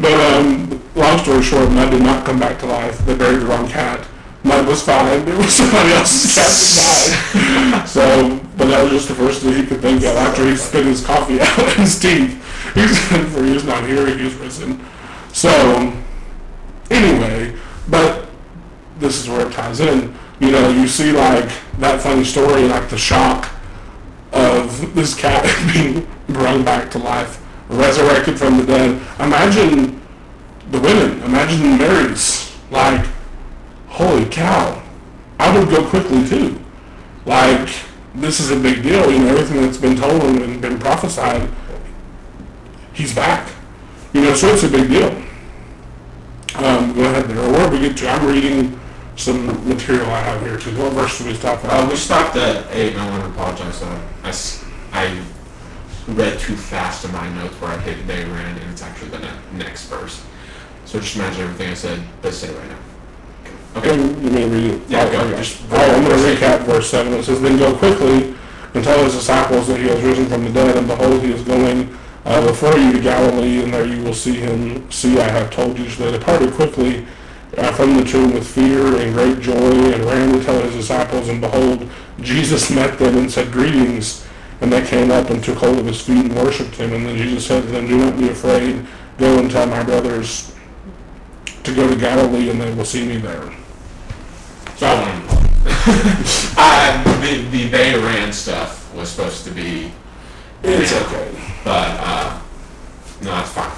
[0.00, 2.98] But um, long story short, Mud did not come back to life.
[3.06, 4.06] They buried the wrong cat.
[4.42, 5.26] Mud was fine.
[5.28, 7.88] It was somebody else's cat that died.
[7.88, 10.86] So, but that was just the first thing he could think of after he spit
[10.86, 12.34] his coffee out his teeth.
[12.74, 14.84] He said, for he's not here, he's risen.
[15.32, 15.92] So,
[16.90, 17.56] anyway,
[17.88, 18.28] but
[18.98, 20.14] this is where it ties in.
[20.40, 23.50] You know, you see like that funny story, like the shock
[24.32, 28.90] of this cat being brought back to life, resurrected from the dead.
[29.18, 30.00] Imagine
[30.70, 31.22] the women.
[31.22, 32.56] Imagine the Marys.
[32.70, 33.06] Like,
[33.88, 34.82] holy cow.
[35.38, 36.60] I would go quickly too.
[37.24, 37.68] Like,
[38.14, 39.10] this is a big deal.
[39.10, 41.48] You know, everything that's been told and been prophesied,
[42.92, 43.50] he's back.
[44.12, 45.10] You know, so it's a big deal.
[46.54, 47.50] Um, go ahead there.
[47.50, 48.08] Where we get to?
[48.08, 48.78] I'm reading
[49.18, 50.70] some material I have here too.
[50.78, 51.70] What verse did we stop at?
[51.70, 53.82] Uh, we stopped at 8, and I want to apologize.
[53.82, 54.32] Uh, I,
[54.92, 55.22] I
[56.06, 59.18] read too fast in my notes where I hit they ran, and it's actually the
[59.18, 60.24] ne- next verse.
[60.84, 62.78] So just imagine everything I said, but say it right now.
[63.76, 63.92] Okay.
[63.92, 64.82] And You may read it.
[64.88, 65.20] Yeah, oh, go.
[65.22, 65.36] okay.
[65.42, 67.12] Just- I'm going to recap verse 7.
[67.12, 68.34] It says, Then go quickly
[68.74, 71.42] and tell his disciples that he has risen from the dead, and behold, he is
[71.42, 74.88] going uh, before you to Galilee, and there you will see him.
[74.92, 75.88] See, I have told you.
[75.90, 77.04] So they departed quickly
[77.58, 81.28] uh, from the tomb with fear and great joy, and ran to tell his disciples,
[81.28, 81.88] and behold,
[82.20, 84.24] Jesus met them and said, Greetings.
[84.60, 86.92] And they came up and took hold of his feet and worshipped him.
[86.92, 88.84] And then Jesus said to them, Do not be afraid.
[89.16, 90.52] Go and tell my brothers
[91.62, 93.52] to go to Galilee, and they will see me there.
[94.76, 95.38] So I want to.
[96.56, 99.92] uh, the, the they ran stuff was supposed to be,
[100.64, 101.30] It's okay.
[101.64, 102.40] but uh,
[103.22, 103.70] no, it's fine.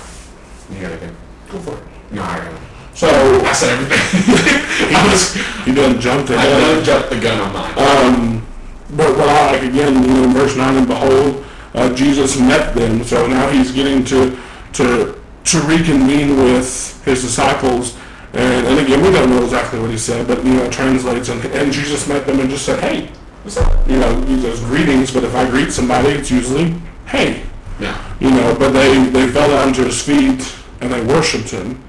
[0.75, 1.11] You gotta go.
[1.53, 1.85] Go for it.
[2.13, 2.70] No, I gotta.
[3.01, 4.61] So I said everything.
[4.95, 5.33] I was.
[5.65, 6.61] he done jumped I ahead.
[6.61, 7.73] done jumped the gun on mine.
[7.79, 8.47] Um,
[8.91, 13.03] but what I like again, you know, verse nine, and behold, uh, Jesus met them.
[13.03, 14.39] So now he's getting to
[14.75, 17.97] to to reconvene with his disciples.
[18.35, 21.31] And, and again, we don't know exactly what he said, but you know, it translates.
[21.31, 23.09] And, and Jesus met them and just said, "Hey,
[23.45, 25.11] what's up?" You know, he goes greetings.
[25.11, 26.75] But if I greet somebody, it's usually,
[27.07, 27.45] "Hey."
[27.81, 27.97] yeah.
[28.21, 31.83] you know, but they, they fell down to his feet and they worshipped him.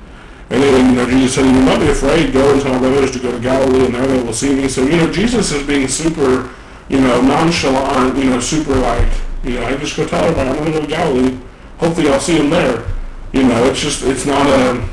[0.51, 3.19] And then, you know, Jesus said, you not be afraid, go and tell brothers to
[3.19, 4.67] go to Galilee and there they will see me.
[4.67, 6.49] So, you know, Jesus is being super,
[6.89, 9.09] you know, nonchalant, you know, super like,
[9.45, 11.37] you know, I just go tell everybody I'm going to go to Galilee.
[11.77, 12.85] Hopefully I'll see him there.
[13.31, 14.85] You know, it's just, it's not a,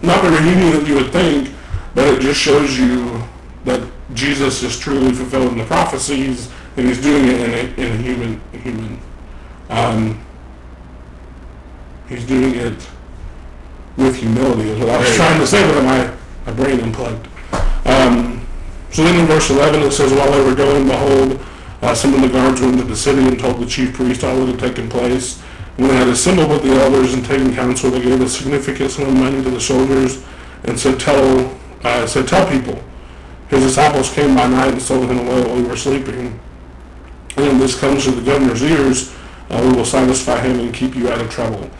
[0.00, 1.50] not the reunion that you would think,
[1.94, 3.22] but it just shows you
[3.66, 7.96] that Jesus is truly fulfilling the prophecies and he's doing it in a, in a
[8.02, 8.98] human, human,
[9.68, 10.24] um,
[12.08, 12.88] he's doing it
[13.96, 16.12] with humility is what I was trying to say, but my,
[16.46, 17.28] my brain unplugged.
[17.86, 18.46] Um,
[18.90, 21.40] so then in verse 11 it says, While they were going, behold,
[21.82, 24.38] uh, some of the guards went into the city and told the chief priest all
[24.44, 25.40] that had taken place.
[25.76, 29.08] When they had assembled with the elders and taken counsel, they gave a significant sum
[29.08, 30.22] of money to the soldiers
[30.64, 32.82] and said, Tell, uh, said, Tell people.
[33.48, 36.38] His disciples came by night and stole him away while we were sleeping.
[37.36, 39.14] And when this comes to the governor's ears,
[39.50, 41.70] uh, we will satisfy him and keep you out of trouble.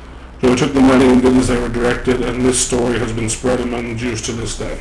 [0.43, 3.13] So he took the money and did as they were directed, and this story has
[3.13, 4.77] been spread among Jews to this day.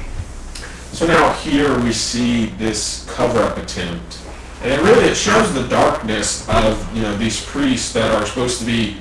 [0.92, 4.18] So now here we see this cover-up attempt,
[4.64, 8.60] and it really it shows the darkness of you know these priests that are supposed
[8.62, 8.98] to be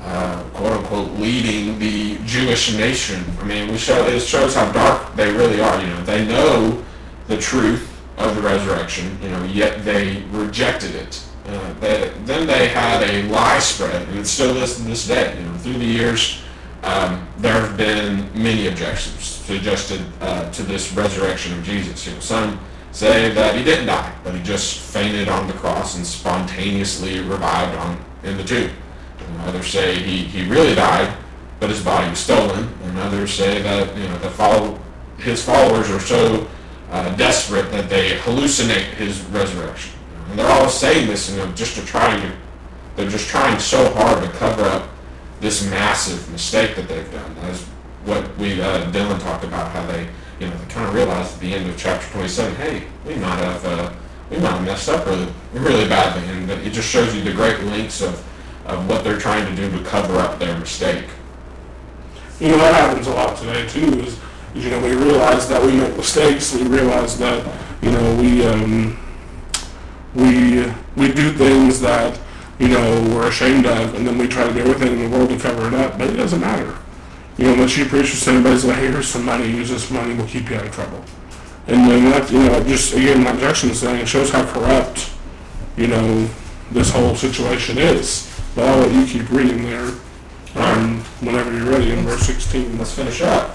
[0.00, 3.22] uh, quote unquote leading the Jewish nation.
[3.38, 5.80] I mean, we show it shows how dark they really are.
[5.80, 6.84] You know, they know
[7.28, 7.86] the truth
[8.18, 11.22] of the resurrection, you know, yet they rejected it.
[11.50, 15.36] Uh, then they had a lie spread, and it still is to this day.
[15.38, 16.42] You know, through the years,
[16.82, 22.06] um, there have been many objections suggested uh, to this resurrection of Jesus.
[22.06, 22.60] You know, some
[22.92, 27.76] say that he didn't die, but he just fainted on the cross and spontaneously revived
[27.78, 28.70] on in the tomb.
[29.20, 31.16] Know, others say he, he really died,
[31.60, 32.68] but his body was stolen.
[32.84, 34.78] And others say that you know the follow,
[35.18, 36.48] his followers are so
[36.90, 39.92] uh, desperate that they hallucinate his resurrection.
[40.30, 42.32] And they're all saying this, you know, just to try to,
[42.94, 44.88] they're just trying so hard to cover up
[45.40, 47.34] this massive mistake that they've done.
[47.40, 47.64] That's
[48.04, 51.40] what we uh, Dylan talked about, how they, you know, they kind of realized at
[51.40, 53.92] the end of chapter 27, hey, we might have, uh,
[54.30, 57.60] we might have messed up really, really badly, and it just shows you the great
[57.64, 58.24] lengths of,
[58.66, 61.06] of what they're trying to do to cover up their mistake.
[62.38, 64.00] You know, that happens a lot today too.
[64.00, 64.18] Is
[64.54, 66.54] you know we realize that we make mistakes.
[66.54, 67.46] We realize that
[67.82, 68.98] you know we um,
[70.14, 72.18] we we do things that
[72.58, 75.30] you know we're ashamed of, and then we try to do everything in the world
[75.30, 75.98] to cover it up.
[75.98, 76.76] But it doesn't matter.
[77.38, 79.48] You know, unless you preach to anybody's like, hey, here's some money.
[79.48, 80.14] Use this money.
[80.14, 81.02] We'll keep you out of trouble.
[81.66, 85.10] And then that you know just again like Jaxon was saying, it shows how corrupt
[85.76, 86.28] you know
[86.70, 88.26] this whole situation is.
[88.54, 89.92] But I'll let you keep reading there.
[90.56, 92.76] Um, whenever you're ready in verse 16.
[92.76, 93.54] Let's finish up.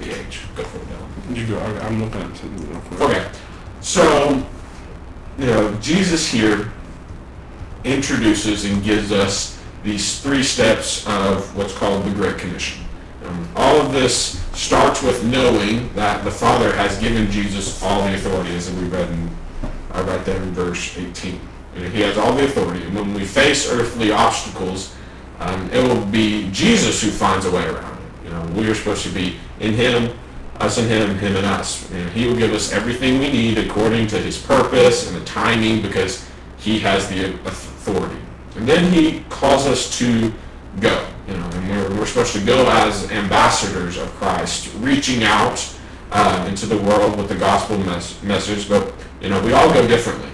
[0.00, 0.40] the age.
[0.56, 1.36] Go for it, Dylan.
[1.36, 1.58] You go.
[1.58, 3.00] I- I'm looking at something real quick.
[3.00, 3.26] Okay,
[3.80, 4.46] so
[5.38, 6.70] you know Jesus here
[7.84, 12.82] introduces and gives us these three steps of what's called the Great Commission.
[13.26, 18.14] Um, all of this starts with knowing that the Father has given Jesus all the
[18.14, 19.30] authority, as we read in,
[19.92, 21.40] uh, right there in verse 18.
[21.76, 24.94] You know, he has all the authority, and when we face earthly obstacles,
[25.40, 27.93] um, it will be Jesus who finds a way around it.
[28.34, 30.16] Know, we are supposed to be in Him,
[30.60, 31.88] us in Him, Him in us.
[31.90, 35.82] Know, he will give us everything we need according to His purpose and the timing,
[35.82, 38.20] because He has the authority.
[38.56, 40.32] And then He calls us to
[40.80, 41.06] go.
[41.26, 45.74] You know, and we're, we're supposed to go as ambassadors of Christ, reaching out
[46.12, 48.68] uh, into the world with the gospel mes- message.
[48.68, 50.30] But you know, we all go differently.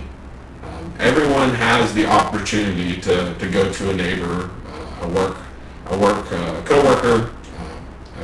[0.64, 5.36] Um, everyone has the opportunity to, to go to a neighbor, uh, a work
[5.90, 7.32] a work uh, coworker,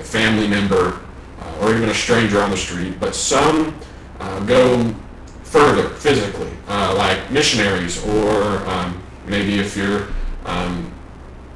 [0.07, 1.01] family member,
[1.41, 2.99] uh, or even a stranger on the street.
[3.01, 3.75] But some
[4.21, 4.95] uh, go
[5.43, 10.09] further physically, uh, like missionaries, or um, maybe if you're
[10.45, 10.93] um,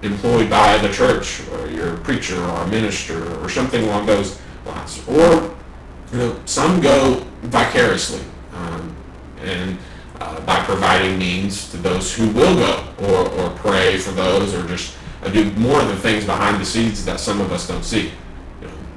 [0.02, 4.40] employed by the church, or you're a preacher or a minister, or something along those
[4.64, 5.06] lines.
[5.08, 5.54] Or
[6.12, 8.94] you know, some go vicariously, um,
[9.42, 9.78] and
[10.20, 14.66] uh, by providing means to those who will go, or, or pray for those, or
[14.66, 17.84] just uh, do more of the things behind the scenes that some of us don't
[17.84, 18.10] see.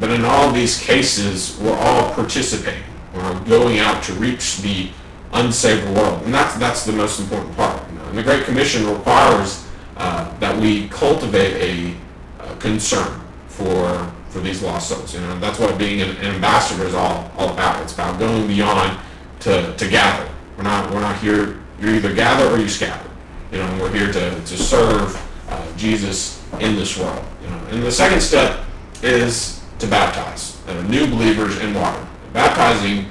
[0.03, 2.83] But in all these cases, we're all participating.
[3.15, 4.89] We're going out to reach the
[5.31, 7.81] unsaved world, and that's that's the most important part.
[7.89, 8.05] You know?
[8.07, 11.95] And the Great Commission requires uh, that we cultivate a,
[12.41, 15.13] a concern for for these lost souls.
[15.13, 17.81] You know, that's what being an, an ambassador is all, all about.
[17.81, 18.99] It's about going beyond
[19.39, 20.29] to, to gather.
[20.57, 21.61] We're not we're not here.
[21.79, 23.09] You're either gather or you scatter.
[23.53, 25.15] You know, we're here to, to serve
[25.47, 27.23] uh, Jesus in this world.
[27.41, 28.65] You know, and the second step
[29.01, 32.07] is to baptize uh, new believers in water.
[32.31, 33.05] Baptizing,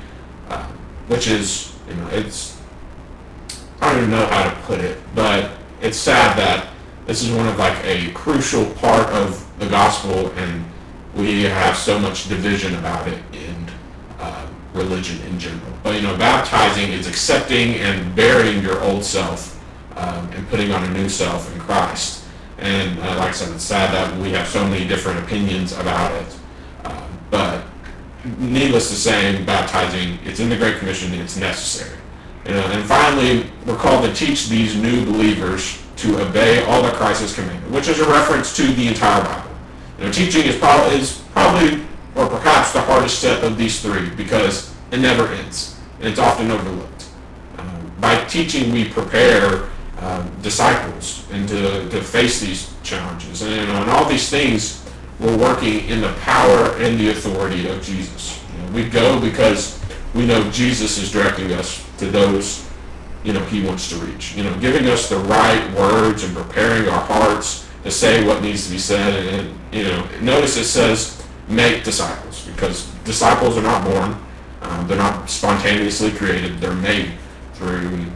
[0.48, 0.66] uh,
[1.08, 2.58] which is you know, it's
[3.80, 6.68] I don't even know how to put it, but it's sad that
[7.06, 10.64] this is one of like a crucial part of the gospel and
[11.14, 13.70] we have so much division about it in
[14.18, 15.72] uh, religion in general.
[15.82, 19.60] But you know, baptizing is accepting and burying your old self
[19.96, 22.24] um, and putting on a new self in Christ.
[22.58, 26.12] And uh, like I said, it's sad that we have so many different opinions about
[26.22, 26.38] it.
[27.32, 27.64] But
[28.38, 31.98] needless to say, baptizing, it's in the Great Commission, it's necessary.
[32.46, 36.94] You know, and finally, we're called to teach these new believers to obey all that
[36.94, 39.50] Christ has commanded, which is a reference to the entire Bible.
[39.98, 41.82] You know, teaching is, prob- is probably,
[42.14, 46.50] or perhaps, the hardest step of these three because it never ends, and it's often
[46.50, 47.06] overlooked.
[47.56, 53.40] Um, by teaching, we prepare uh, disciples and to, to face these challenges.
[53.40, 54.81] And, you know, and all these things,
[55.20, 58.42] we're working in the power and the authority of Jesus.
[58.52, 59.80] You know, we go because
[60.14, 62.68] we know Jesus is directing us to those
[63.24, 64.34] you know he wants to reach.
[64.34, 68.66] You know, giving us the right words and preparing our hearts to say what needs
[68.66, 69.26] to be said.
[69.26, 74.16] And, and you know, notice it says make disciples because disciples are not born.
[74.62, 76.58] Um, they're not spontaneously created.
[76.58, 77.12] They're made
[77.54, 78.06] through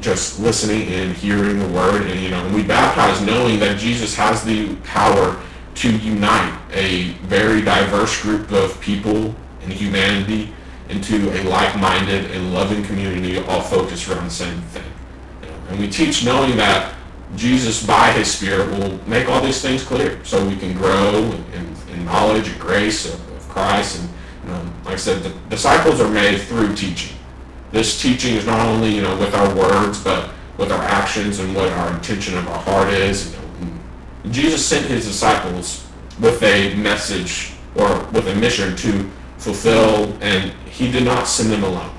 [0.00, 2.02] just listening and hearing the word.
[2.02, 5.40] And you know, we baptize knowing that Jesus has the power
[5.76, 10.52] to unite a very diverse group of people and humanity
[10.88, 14.90] into a like-minded and loving community all focused around the same thing.
[15.68, 16.94] And we teach knowing that
[17.36, 21.14] Jesus, by his Spirit, will make all these things clear so we can grow
[21.54, 24.00] in, in knowledge and grace of, of Christ.
[24.00, 24.08] And
[24.44, 27.16] you know, like I said, the disciples are made through teaching.
[27.70, 31.54] This teaching is not only you know with our words, but with our actions and
[31.54, 33.32] what our intention of our heart is.
[33.32, 33.49] You know,
[34.30, 35.86] Jesus sent his disciples
[36.20, 41.64] with a message or with a mission to fulfill, and he did not send them
[41.64, 41.90] alone.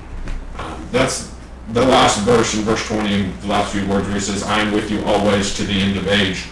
[0.58, 1.34] Um, that's
[1.72, 4.60] the last verse in verse 20, and the last few words where he says, I
[4.60, 6.44] am with you always to the end of age.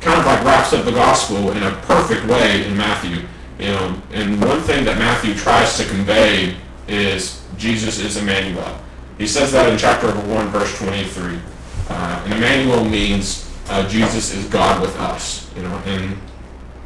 [0.00, 3.26] Kind of like wraps up the gospel in a perfect way in Matthew.
[3.58, 6.56] You know, and one thing that Matthew tries to convey
[6.88, 8.80] is Jesus is Emmanuel.
[9.16, 11.38] He says that in chapter 1, verse 23.
[11.88, 15.50] Uh, and Emmanuel means uh, Jesus is God with us.
[15.56, 16.18] You know, and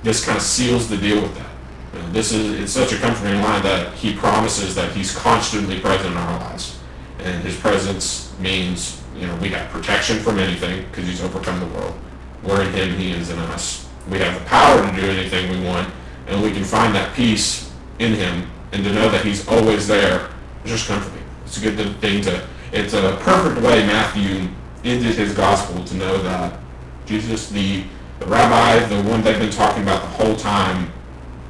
[0.02, 1.50] this kind of seals the deal with that.
[1.94, 5.80] You know, this is it's such a comforting line that he promises that he's constantly
[5.80, 6.80] present in our lives
[7.24, 11.66] and his presence means you know we have protection from anything because he's overcome the
[11.66, 11.94] world.
[12.42, 13.88] We're in him, he is in us.
[14.10, 15.92] We have the power to do anything we want,
[16.26, 20.30] and we can find that peace in him, and to know that he's always there
[20.64, 21.22] is just comforting.
[21.44, 22.46] It's a good thing to.
[22.72, 24.48] It's a perfect way Matthew
[24.84, 26.58] ended his gospel to know that
[27.06, 27.84] Jesus, the
[28.18, 30.92] the rabbi, the one they've been talking about the whole time,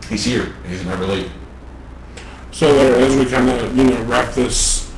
[0.09, 0.55] he's here.
[0.69, 1.33] He's never leaving.
[2.53, 4.93] So as we kind of you know wrap this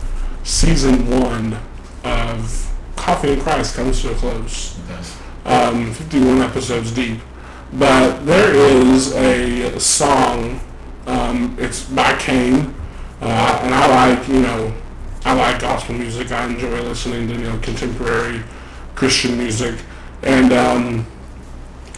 [0.44, 1.56] season one
[2.04, 4.78] of Coffee and Christ comes to a close.
[4.88, 5.18] Yes.
[5.44, 7.18] Um, 51 episodes deep.
[7.72, 10.60] But there is a song,
[11.06, 12.74] um, it's by Cain,
[13.20, 14.72] uh, and I like, you know,
[15.24, 16.30] I like gospel music.
[16.32, 18.42] I enjoy listening to, you know, contemporary
[18.94, 19.78] Christian music.
[20.22, 21.06] And um,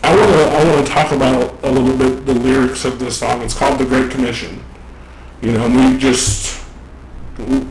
[0.02, 3.18] I want to I want to talk about a little bit the lyrics of this
[3.18, 3.42] song.
[3.42, 4.62] It's called The Great Commission.
[5.42, 6.64] You know, we just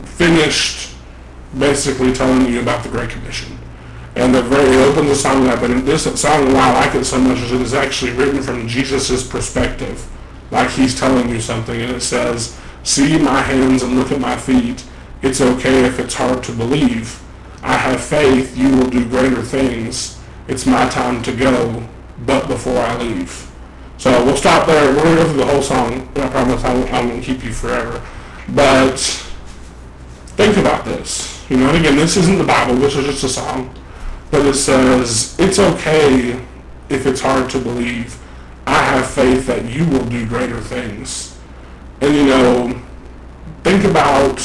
[0.04, 0.94] finished
[1.58, 3.58] basically telling you about the Great Commission.
[4.16, 7.18] And the very open the song up, and this song, why I like it so
[7.18, 10.08] much is it is actually written from Jesus' perspective,
[10.52, 14.36] like he's telling you something, and it says, "See my hands and look at my
[14.36, 14.84] feet.
[15.20, 17.20] It's okay if it's hard to believe.
[17.62, 18.56] I have faith.
[18.56, 20.13] You will do greater things.
[20.48, 21.82] It's my time to go,
[22.26, 23.50] but before I leave."
[23.98, 24.94] So we'll stop there.
[24.94, 26.08] We're gonna go through the whole song.
[26.16, 28.02] I promise I won't, I won't keep you forever,
[28.48, 29.24] but
[30.36, 31.48] Think about this.
[31.48, 33.72] You know, and again, this isn't the Bible, this is just a song.
[34.32, 36.44] But it says, it's okay
[36.88, 38.20] if it's hard to believe.
[38.66, 41.38] I have faith that you will do greater things.
[42.00, 42.82] And you know,
[43.62, 44.40] think about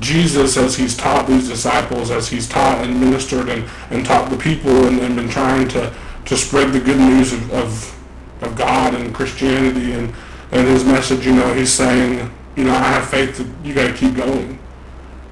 [0.00, 4.36] Jesus as he's taught these disciples, as he's taught and ministered and, and taught the
[4.36, 8.94] people and, and been trying to, to spread the good news of, of, of God
[8.94, 10.12] and Christianity and,
[10.52, 13.88] and his message, you know, he's saying, you know, I have faith that you got
[13.88, 14.58] to keep going.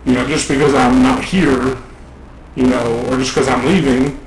[0.05, 1.77] You know, just because I'm not here,
[2.55, 4.19] you know, or just because I'm leaving,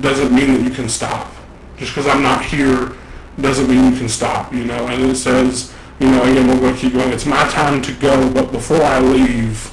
[0.00, 1.32] doesn't mean that you can stop.
[1.76, 2.92] Just because I'm not here
[3.40, 4.86] doesn't mean you can stop, you know.
[4.88, 7.12] And it says, you know, again, we'll go keep going.
[7.12, 9.72] It's my time to go, but before I leave,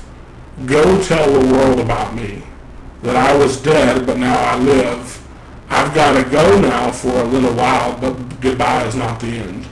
[0.65, 2.43] go tell the world about me.
[3.03, 5.25] That I was dead, but now I live.
[5.69, 9.65] I've got to go now for a little while, but goodbye is not the end.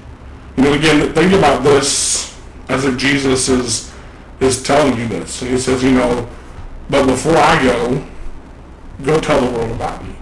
[0.57, 2.39] You know, again, think about this
[2.69, 3.93] as if Jesus is
[4.39, 5.41] is telling you this.
[5.41, 6.27] And he says, you know,
[6.89, 8.05] but before I go,
[9.03, 10.15] go tell the world about me.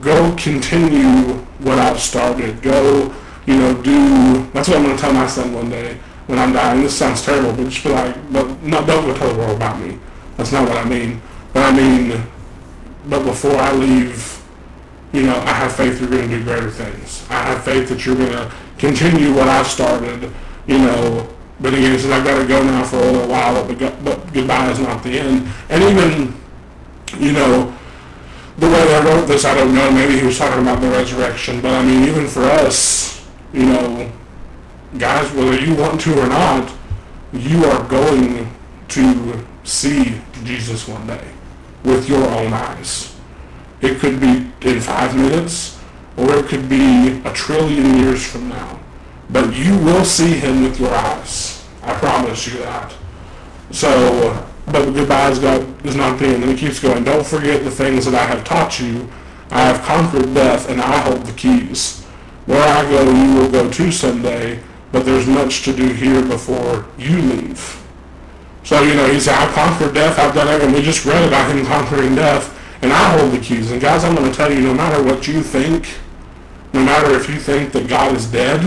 [0.00, 2.62] Go continue what I've started.
[2.62, 3.14] Go,
[3.46, 4.50] you know, do.
[4.52, 6.82] That's what I'm going to tell my son one day when I'm dying.
[6.82, 9.80] This sounds terrible, but just be like, but no, don't go tell the world about
[9.80, 9.98] me.
[10.36, 11.20] That's not what I mean.
[11.52, 12.22] But I mean,
[13.08, 14.42] but before I leave,
[15.12, 17.26] you know, I have faith you're going to do greater things.
[17.28, 20.30] I have faith that you're going to continue what I've started.
[20.66, 21.28] You know,
[21.60, 24.70] but again, says, I've got to go now for a little while, but, but goodbye
[24.70, 25.48] is not the end.
[25.68, 26.34] And even,
[27.18, 27.76] you know,
[28.56, 31.60] the way they wrote this, I don't know, maybe he was talking about the resurrection,
[31.60, 33.19] but I mean, even for us,
[33.52, 34.12] you know,
[34.98, 36.72] guys, whether you want to or not,
[37.32, 38.50] you are going
[38.88, 41.32] to see Jesus one day
[41.84, 43.16] with your own eyes.
[43.80, 45.78] It could be in five minutes,
[46.16, 48.78] or it could be a trillion years from now.
[49.30, 51.64] But you will see him with your eyes.
[51.82, 52.92] I promise you that.
[53.70, 56.42] So, but the goodbye is, God, is not the end.
[56.42, 59.08] And he keeps going, don't forget the things that I have taught you.
[59.50, 61.99] I have conquered death, and I hold the keys.
[62.50, 64.58] Where I go, you will go too someday,
[64.90, 67.80] but there's much to do here before you leave.
[68.64, 70.74] So, you know, he said, I've conquered death, I've done everything.
[70.74, 73.70] We just read about him conquering death, and I hold the keys.
[73.70, 75.96] And guys, I'm going to tell you, no matter what you think,
[76.72, 78.60] no matter if you think that God is dead,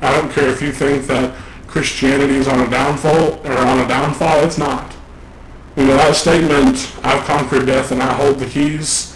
[0.00, 3.86] I don't care if you think that Christianity is on a downfall or on a
[3.86, 4.44] downfall.
[4.44, 4.96] It's not.
[5.76, 9.14] You know, that statement, I've conquered death and I hold the keys,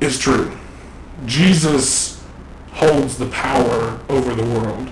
[0.00, 0.56] is true.
[1.26, 2.11] Jesus
[2.72, 4.90] holds the power over the world.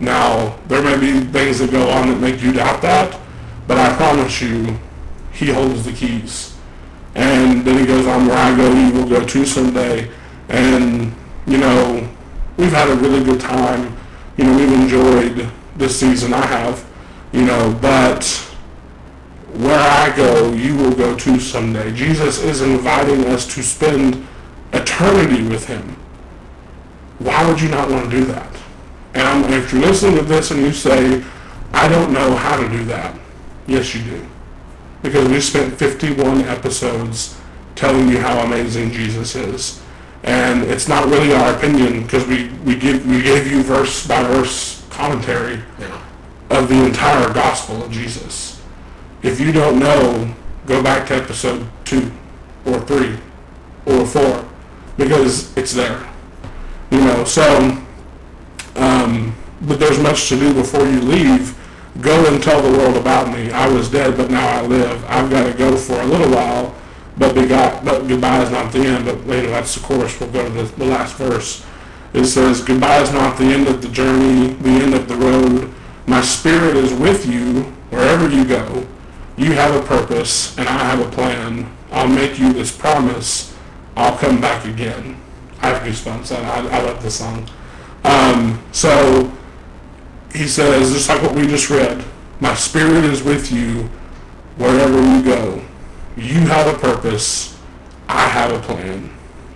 [0.00, 3.18] Now, there may be things that go on that make you doubt that,
[3.66, 4.78] but I promise you,
[5.32, 6.56] he holds the keys.
[7.14, 10.10] And then he goes on, where I go, you will go too someday.
[10.48, 11.12] And,
[11.46, 12.08] you know,
[12.56, 13.96] we've had a really good time.
[14.36, 16.32] You know, we've enjoyed this season.
[16.32, 16.84] I have,
[17.32, 18.24] you know, but
[19.54, 21.92] where I go, you will go too someday.
[21.92, 24.26] Jesus is inviting us to spend
[24.72, 25.96] eternity with him.
[27.20, 28.50] Why would you not want to do that?
[29.14, 31.22] And if you're listening to this and you say,
[31.72, 33.16] I don't know how to do that,
[33.66, 34.26] yes, you do.
[35.02, 37.38] Because we spent 51 episodes
[37.76, 39.82] telling you how amazing Jesus is.
[40.22, 44.22] And it's not really our opinion because we, we, give, we gave you verse by
[44.22, 46.02] verse commentary Yeah.
[46.50, 48.60] of the entire gospel of Jesus.
[49.22, 50.34] If you don't know,
[50.66, 52.10] go back to episode two
[52.66, 53.18] or three
[53.86, 54.46] or four
[54.96, 56.09] because it's there.
[56.90, 57.78] You know, so,
[58.76, 61.56] um, but there's much to do before you leave.
[62.00, 63.50] Go and tell the world about me.
[63.50, 65.04] I was dead, but now I live.
[65.06, 66.74] I've got to go for a little while,
[67.16, 69.04] but, begot, but goodbye is not the end.
[69.04, 70.18] But later, that's the chorus.
[70.18, 71.64] We'll go to the, the last verse.
[72.12, 75.72] It says, Goodbye is not the end of the journey, the end of the road.
[76.06, 78.86] My spirit is with you wherever you go.
[79.36, 81.70] You have a purpose, and I have a plan.
[81.92, 83.56] I'll make you this promise.
[83.96, 85.19] I'll come back again.
[85.62, 86.34] I have goosebumps.
[86.34, 87.48] I, I, I love the song.
[88.04, 89.32] Um, so
[90.32, 92.04] he says, just like what we just read,
[92.40, 93.88] my spirit is with you
[94.56, 95.62] wherever you go.
[96.16, 97.58] You have a purpose.
[98.08, 99.10] I have a plan.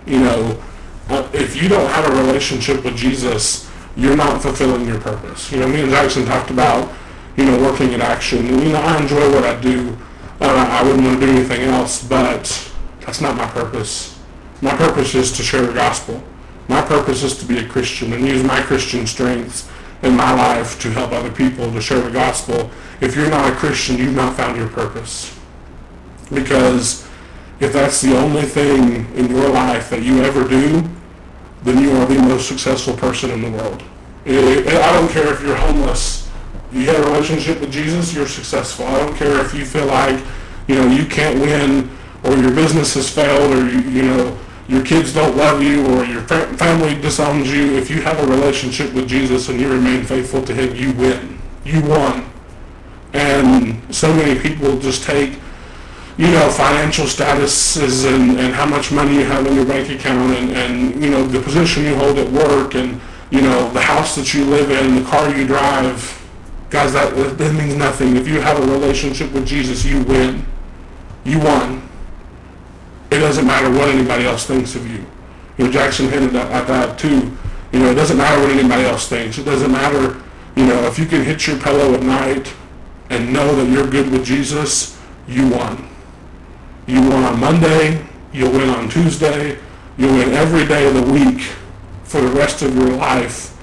[0.06, 0.62] You know,
[1.08, 5.50] uh, if you don't have a relationship with Jesus, you're not fulfilling your purpose.
[5.52, 6.92] You know, me and Jaxon talked about,
[7.36, 8.46] you know, working in action.
[8.46, 9.96] You know, I enjoy what I do.
[10.40, 14.13] Uh, I wouldn't want to do anything else, but that's not my purpose.
[14.62, 16.22] My purpose is to share the gospel.
[16.68, 19.68] My purpose is to be a Christian and use my Christian strengths
[20.02, 22.70] in my life to help other people to share the gospel.
[23.00, 25.38] If you're not a Christian, you've not found your purpose.
[26.32, 27.06] Because
[27.60, 30.82] if that's the only thing in your life that you ever do,
[31.62, 33.82] then you are the most successful person in the world.
[34.26, 36.30] I don't care if you're homeless.
[36.72, 38.86] You have a relationship with Jesus, you're successful.
[38.86, 40.22] I don't care if you feel like,
[40.66, 41.90] you know, you can't win
[42.24, 44.38] or your business has failed or, you, you know,
[44.68, 47.76] your kids don't love you or your family disowns you.
[47.76, 51.38] If you have a relationship with Jesus and you remain faithful to him, you win.
[51.64, 52.30] You won.
[53.12, 55.38] And so many people just take
[56.16, 60.32] you know, financial statuses and, and how much money you have in your bank account
[60.36, 63.00] and, and, you know, the position you hold at work and,
[63.30, 66.20] you know, the house that you live in, the car you drive.
[66.70, 68.16] Guys, that, that means nothing.
[68.16, 70.46] If you have a relationship with Jesus, you win.
[71.24, 71.88] You won.
[73.14, 75.06] It doesn't matter what anybody else thinks of you.
[75.56, 77.36] You know, Jaxon hinted at, at that too.
[77.70, 79.38] You know, it doesn't matter what anybody else thinks.
[79.38, 80.20] It doesn't matter,
[80.56, 82.52] you know, if you can hit your pillow at night
[83.10, 85.88] and know that you're good with Jesus, you won.
[86.88, 89.58] You win on Monday, you'll win on Tuesday,
[89.96, 91.42] you'll win every day of the week
[92.02, 93.56] for the rest of your life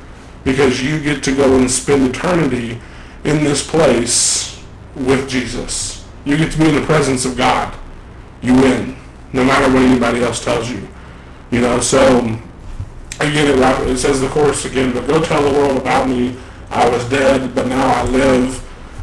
[0.46, 2.80] because you get to go and spend eternity
[3.26, 4.64] in this place
[4.96, 6.08] with Jesus.
[6.24, 7.78] You get to be in the presence of God.
[8.42, 8.96] You win,
[9.34, 10.88] no matter what anybody else tells you.
[11.52, 12.20] You know, so
[13.20, 16.36] again, it, it says the chorus again, but go tell the world about me.
[16.70, 18.58] I was dead, but now I live.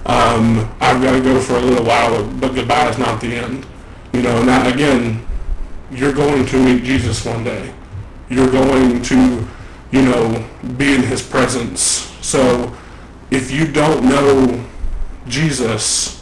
[0.06, 3.66] Um, I've got to go for a little while, but goodbye is not the end.
[4.12, 5.24] You know, now again,
[5.90, 7.74] you're going to meet Jesus one day.
[8.30, 9.46] You're going to,
[9.90, 11.80] you know, be in his presence.
[12.22, 12.74] So
[13.30, 14.64] if you don't know
[15.26, 16.17] Jesus,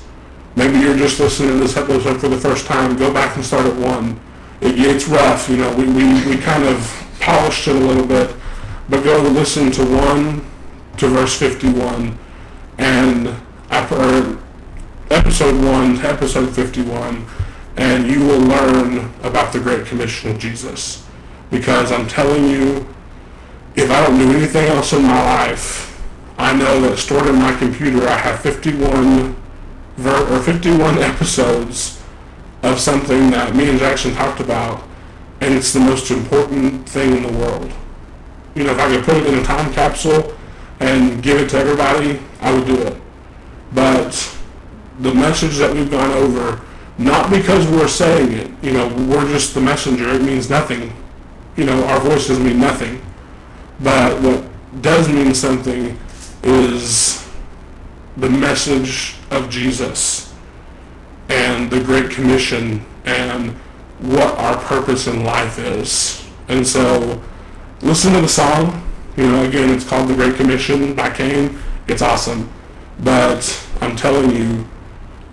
[0.57, 3.67] maybe you're just listening to this episode for the first time, go back and start
[3.67, 4.19] at one.
[4.61, 6.79] It, it's rough, you know, we, we, we kind of
[7.21, 8.35] polished it a little bit,
[8.89, 10.47] but go listen to 1
[10.97, 12.19] to verse 51
[12.79, 13.29] and
[13.91, 14.39] or
[15.11, 17.27] episode 1 to episode 51
[17.77, 21.07] and you will learn about the Great Commission of Jesus.
[21.51, 22.87] Because I'm telling you,
[23.75, 26.03] if I don't do anything else in my life,
[26.39, 29.37] I know that stored in my computer I have 51
[29.99, 32.03] or 51 episodes
[32.63, 34.83] of something that me and Jaxon talked about,
[35.41, 37.73] and it's the most important thing in the world.
[38.55, 40.37] You know, if I could put it in a time capsule
[40.81, 43.01] and give it to everybody, I would do it.
[43.73, 44.39] But
[45.01, 46.63] the message that we've gone over
[46.99, 50.09] not because we're saying it, you know, we're just the messenger.
[50.11, 50.93] It means nothing.
[51.57, 53.03] You know, our voices mean nothing.
[53.81, 54.45] But what
[54.83, 55.99] does mean something
[56.43, 57.26] is
[58.17, 60.35] the message of Jesus
[61.29, 63.53] and the Great Commission and
[64.01, 66.27] what our purpose in life is.
[66.49, 67.21] And so
[67.83, 68.83] listen to the song.
[69.17, 71.59] You know, again, it's called The Great Commission by Cain.
[71.89, 72.51] It's awesome.
[73.01, 74.67] But I'm telling you,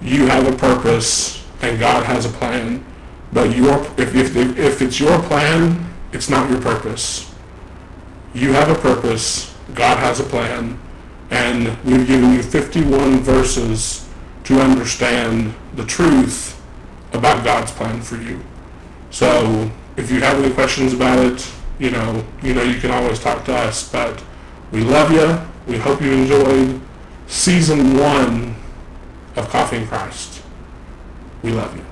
[0.01, 2.83] you have a purpose and God has a plan.
[3.31, 7.33] But your, if, if, if it's your plan, it's not your purpose.
[8.33, 9.53] You have a purpose.
[9.73, 10.79] God has a plan.
[11.33, 14.07] And we've given you 51 verses
[14.43, 16.61] to understand the truth
[17.11, 18.39] about God's plan for you.
[19.09, 23.19] So if you have any questions about it, you know, you know, you can always
[23.19, 23.91] talk to us.
[23.91, 24.23] But
[24.71, 25.39] we love you.
[25.65, 26.79] We hope you enjoyed
[27.25, 28.55] season one
[29.35, 30.43] of Coffee Christ.
[31.41, 31.82] We love you.